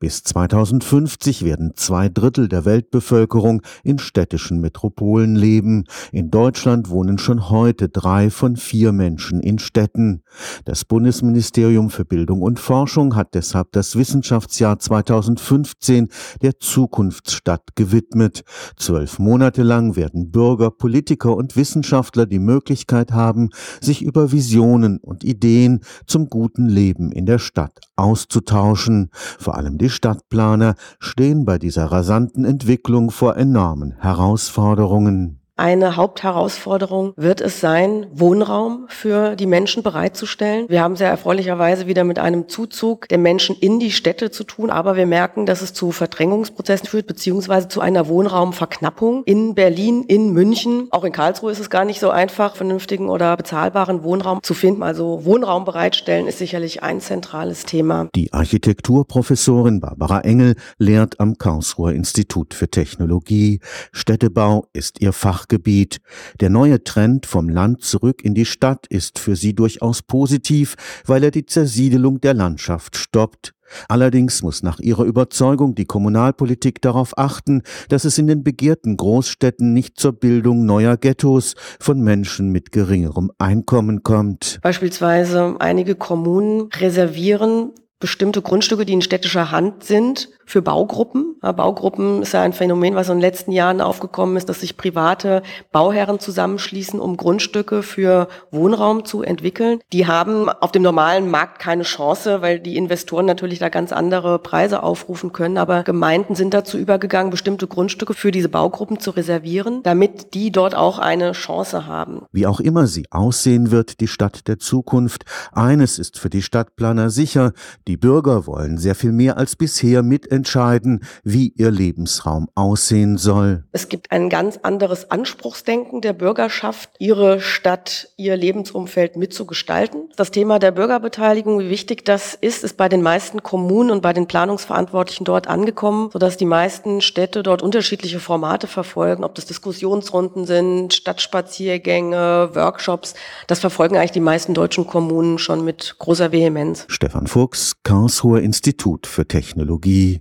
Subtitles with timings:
[0.00, 5.86] Bis 2050 werden zwei Drittel der Weltbevölkerung in städtischen Metropolen leben.
[6.12, 10.22] In Deutschland wohnen schon heute drei von vier Menschen in Städten.
[10.64, 16.10] Das Bundesministerium für Bildung und Forschung hat deshalb das Wissenschaftsjahr 2015
[16.42, 18.44] der Zukunftsstadt gewidmet.
[18.76, 25.24] Zwölf Monate lang werden Bürger, Politiker und Wissenschaftler die Möglichkeit haben, sich über Visionen und
[25.24, 29.10] Ideen zum guten Leben in der Stadt auszutauschen.
[29.12, 35.40] Vor allem die Stadtplaner stehen bei dieser rasanten Entwicklung vor enormen Herausforderungen.
[35.58, 40.66] Eine Hauptherausforderung wird es sein, Wohnraum für die Menschen bereitzustellen.
[40.68, 44.70] Wir haben sehr erfreulicherweise wieder mit einem Zuzug der Menschen in die Städte zu tun,
[44.70, 50.32] aber wir merken, dass es zu Verdrängungsprozessen führt, beziehungsweise zu einer Wohnraumverknappung in Berlin, in
[50.32, 50.86] München.
[50.92, 54.84] Auch in Karlsruhe ist es gar nicht so einfach, vernünftigen oder bezahlbaren Wohnraum zu finden.
[54.84, 58.08] Also Wohnraum bereitstellen ist sicherlich ein zentrales Thema.
[58.14, 63.58] Die Architekturprofessorin Barbara Engel lehrt am Karlsruher Institut für Technologie.
[63.90, 66.00] Städtebau ist ihr Fach Fachgebiet.
[66.40, 71.24] Der neue Trend vom Land zurück in die Stadt ist für sie durchaus positiv, weil
[71.24, 73.54] er die Zersiedelung der Landschaft stoppt.
[73.88, 79.74] Allerdings muss nach ihrer Überzeugung die Kommunalpolitik darauf achten, dass es in den begehrten Großstädten
[79.74, 84.58] nicht zur Bildung neuer Ghettos von Menschen mit geringerem Einkommen kommt.
[84.62, 91.36] Beispielsweise einige Kommunen reservieren bestimmte Grundstücke, die in städtischer Hand sind, für Baugruppen.
[91.40, 95.42] Baugruppen ist ja ein Phänomen, was in den letzten Jahren aufgekommen ist, dass sich private
[95.72, 99.80] Bauherren zusammenschließen, um Grundstücke für Wohnraum zu entwickeln.
[99.92, 104.38] Die haben auf dem normalen Markt keine Chance, weil die Investoren natürlich da ganz andere
[104.38, 105.58] Preise aufrufen können.
[105.58, 110.74] Aber Gemeinden sind dazu übergegangen, bestimmte Grundstücke für diese Baugruppen zu reservieren, damit die dort
[110.74, 112.22] auch eine Chance haben.
[112.32, 117.10] Wie auch immer sie aussehen wird, die Stadt der Zukunft, eines ist für die Stadtplaner
[117.10, 117.52] sicher,
[117.86, 120.02] die Bürger wollen sehr viel mehr als bisher
[120.38, 123.64] mitentscheiden, wie ihr Lebensraum aussehen soll.
[123.72, 130.10] Es gibt ein ganz anderes Anspruchsdenken der Bürgerschaft, ihre Stadt, ihr Lebensumfeld mitzugestalten.
[130.16, 134.12] Das Thema der Bürgerbeteiligung, wie wichtig das ist, ist bei den meisten Kommunen und bei
[134.12, 140.46] den Planungsverantwortlichen dort angekommen, sodass die meisten Städte dort unterschiedliche Formate verfolgen, ob das Diskussionsrunden
[140.46, 143.14] sind, Stadtspaziergänge, Workshops.
[143.46, 146.84] Das verfolgen eigentlich die meisten deutschen Kommunen schon mit großer Vehemenz.
[146.88, 150.16] Stefan Fuchs, Karlsruher Institut für Technologie